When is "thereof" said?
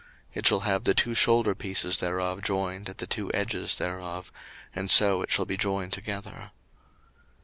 1.99-2.41, 3.75-4.31